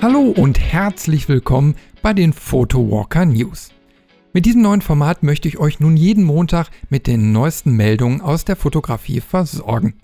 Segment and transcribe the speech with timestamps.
[0.00, 3.72] Hallo und herzlich willkommen bei den Photowalker News.
[4.32, 8.44] Mit diesem neuen Format möchte ich euch nun jeden Montag mit den neuesten Meldungen aus
[8.44, 9.94] der Fotografie versorgen.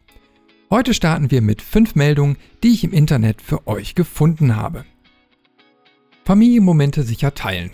[0.68, 4.84] Heute starten wir mit fünf Meldungen, die ich im Internet für euch gefunden habe.
[6.24, 7.70] Familienmomente sicher teilen.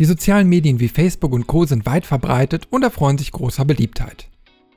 [0.00, 4.28] Die sozialen Medien wie Facebook und Co sind weit verbreitet und erfreuen sich großer Beliebtheit.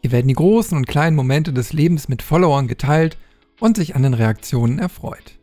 [0.02, 3.18] Hier werden die großen und kleinen Momente des Lebens mit Followern geteilt
[3.60, 5.39] und sich an den Reaktionen erfreut.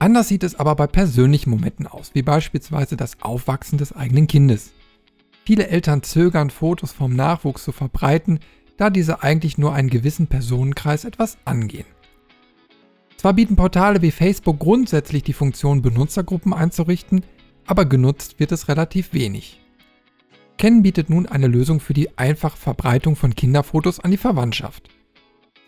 [0.00, 4.72] Anders sieht es aber bei persönlichen Momenten aus, wie beispielsweise das Aufwachsen des eigenen Kindes.
[5.44, 8.40] Viele Eltern zögern, Fotos vom Nachwuchs zu verbreiten,
[8.78, 11.84] da diese eigentlich nur einen gewissen Personenkreis etwas angehen.
[13.18, 17.22] Zwar bieten Portale wie Facebook grundsätzlich die Funktion, Benutzergruppen einzurichten,
[17.66, 19.60] aber genutzt wird es relativ wenig.
[20.56, 24.88] Ken bietet nun eine Lösung für die einfache Verbreitung von Kinderfotos an die Verwandtschaft.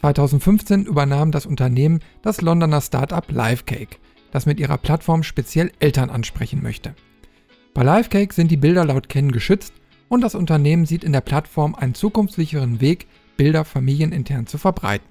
[0.00, 3.98] 2015 übernahm das Unternehmen das Londoner Startup Livecake
[4.33, 6.94] das mit ihrer Plattform speziell Eltern ansprechen möchte.
[7.75, 9.72] Bei Livecake sind die Bilder laut Ken geschützt
[10.08, 15.06] und das Unternehmen sieht in der Plattform einen zukunftssicheren Weg, Bilder familienintern zu verbreiten.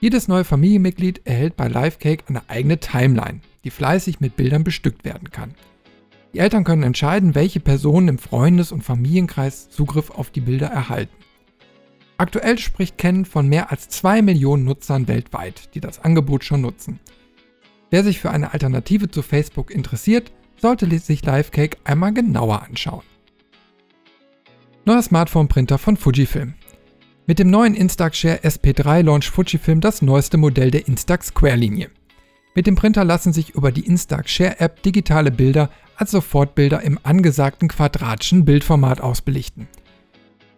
[0.00, 5.30] Jedes neue Familienmitglied erhält bei Livecake eine eigene Timeline, die fleißig mit Bildern bestückt werden
[5.30, 5.54] kann.
[6.32, 11.12] Die Eltern können entscheiden, welche Personen im Freundes- und Familienkreis Zugriff auf die Bilder erhalten.
[12.16, 17.00] Aktuell spricht Ken von mehr als 2 Millionen Nutzern weltweit, die das Angebot schon nutzen.
[17.90, 23.02] Wer sich für eine Alternative zu Facebook interessiert, sollte sich Livecake einmal genauer anschauen.
[24.84, 26.54] Neuer Smartphone-Printer von Fujifilm.
[27.26, 31.90] Mit dem neuen Instax Share SP3 launcht Fujifilm das neueste Modell der Instax Square-Linie.
[32.54, 36.98] Mit dem Printer lassen sich über die Instax Share App digitale Bilder als Sofortbilder im
[37.02, 39.68] angesagten quadratischen Bildformat ausbelichten.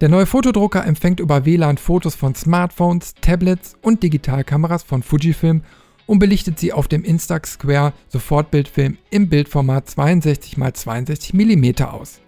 [0.00, 5.62] Der neue Fotodrucker empfängt über WLAN Fotos von Smartphones, Tablets und Digitalkameras von Fujifilm
[6.06, 12.20] und belichtet sie auf dem Instax Square Sofortbildfilm im Bildformat 62 x 62 mm aus.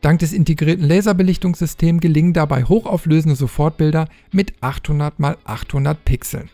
[0.00, 6.50] Dank des integrierten Laserbelichtungssystems gelingen dabei hochauflösende Sofortbilder mit 800 x 800 Pixeln.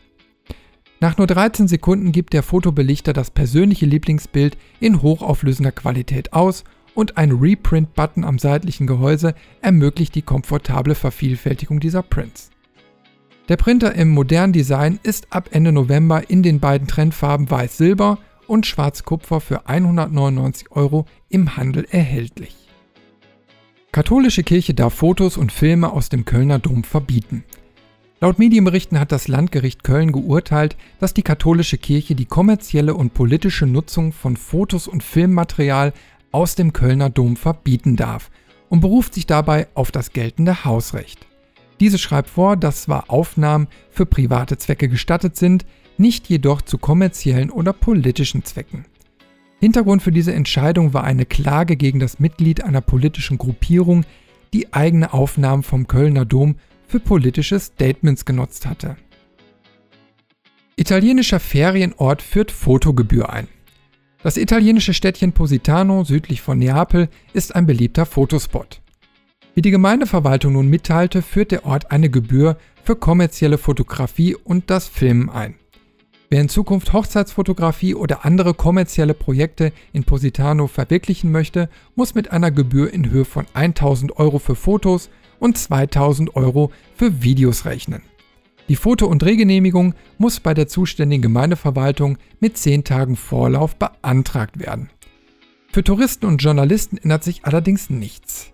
[0.99, 6.65] Nach nur 13 Sekunden gibt der Fotobelichter das persönliche Lieblingsbild in hochauflösender Qualität aus
[6.95, 12.51] und ein Reprint-Button am seitlichen Gehäuse ermöglicht die komfortable Vervielfältigung dieser Prints.
[13.49, 18.19] Der Printer im modernen Design ist ab Ende November in den beiden Trendfarben Weiß-Silber
[18.49, 22.57] und Schwarz-Kupfer für 199 Euro im Handel erhältlich.
[23.93, 27.45] Katholische Kirche darf Fotos und Filme aus dem Kölner Dom verbieten.
[28.21, 33.67] Laut Medienberichten hat das Landgericht Köln geurteilt, dass die katholische Kirche die kommerzielle und politische
[33.67, 35.93] Nutzung von Fotos und Filmmaterial
[36.33, 38.31] aus dem Kölner Dom verbieten darf
[38.69, 41.26] und beruft sich dabei auf das geltende Hausrecht.
[41.81, 45.67] Diese schreibt vor, dass zwar Aufnahmen für private Zwecke gestattet sind,
[45.99, 48.87] nicht jedoch zu kommerziellen oder politischen Zwecken.
[49.61, 54.05] Hintergrund für diese Entscheidung war eine Klage gegen das Mitglied einer politischen Gruppierung,
[54.53, 58.97] die eigene Aufnahmen vom Kölner Dom für politische Statements genutzt hatte.
[60.77, 63.49] Italienischer Ferienort führt Fotogebühr ein.
[64.23, 68.83] Das italienische Städtchen Positano südlich von Neapel ist ein beliebter Fotospot.
[69.57, 74.87] Wie die Gemeindeverwaltung nun mitteilte, führt der Ort eine Gebühr für kommerzielle Fotografie und das
[74.87, 75.55] Filmen ein.
[76.29, 82.51] Wer in Zukunft Hochzeitsfotografie oder andere kommerzielle Projekte in Positano verwirklichen möchte, muss mit einer
[82.51, 85.09] Gebühr in Höhe von 1000 Euro für Fotos
[85.39, 88.03] und 2000 Euro für Videos rechnen.
[88.69, 94.91] Die Foto- und Drehgenehmigung muss bei der zuständigen Gemeindeverwaltung mit 10 Tagen Vorlauf beantragt werden.
[95.73, 98.53] Für Touristen und Journalisten ändert sich allerdings nichts.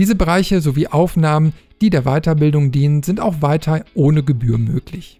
[0.00, 1.52] Diese Bereiche sowie Aufnahmen,
[1.82, 5.18] die der Weiterbildung dienen, sind auch weiter ohne Gebühr möglich.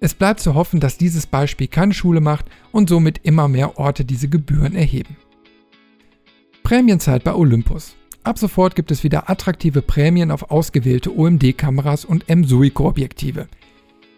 [0.00, 4.04] Es bleibt zu hoffen, dass dieses Beispiel keine Schule macht und somit immer mehr Orte
[4.04, 5.16] diese Gebühren erheben.
[6.64, 7.94] Prämienzeit bei Olympus.
[8.24, 13.46] Ab sofort gibt es wieder attraktive Prämien auf ausgewählte OMD-Kameras und M-Suico-Objektive.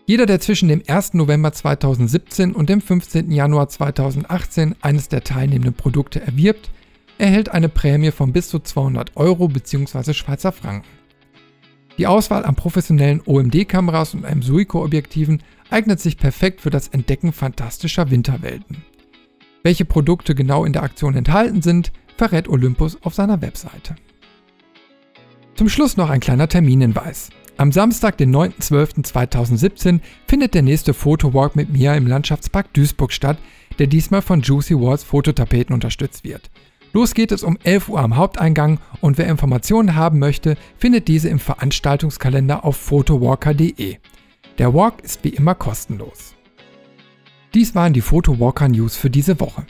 [0.06, 1.12] Jeder, der zwischen dem 1.
[1.12, 3.30] November 2017 und dem 15.
[3.30, 6.70] Januar 2018 eines der teilnehmenden Produkte erwirbt,
[7.18, 10.12] erhält eine Prämie von bis zu 200 Euro bzw.
[10.12, 10.88] Schweizer Franken.
[11.98, 18.10] Die Auswahl an professionellen OMD-Kameras und einem Suico-Objektiven eignet sich perfekt für das Entdecken fantastischer
[18.10, 18.84] Winterwelten.
[19.62, 23.96] Welche Produkte genau in der Aktion enthalten sind, verrät Olympus auf seiner Webseite.
[25.54, 27.30] Zum Schluss noch ein kleiner Terminhinweis.
[27.58, 33.38] Am Samstag, den 9.12.2017, findet der nächste Fotowalk mit mir im Landschaftspark Duisburg statt,
[33.78, 36.50] der diesmal von Juicy Walls Fototapeten unterstützt wird.
[36.92, 41.30] Los geht es um 11 Uhr am Haupteingang und wer Informationen haben möchte, findet diese
[41.30, 43.96] im Veranstaltungskalender auf photowalker.de.
[44.58, 46.34] Der Walk ist wie immer kostenlos.
[47.54, 49.64] Dies waren die Photowalker News für diese Woche.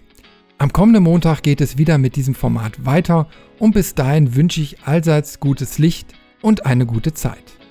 [0.59, 3.29] Am kommenden Montag geht es wieder mit diesem Format weiter
[3.59, 7.62] und bis dahin wünsche ich allseits gutes Licht und eine gute Zeit.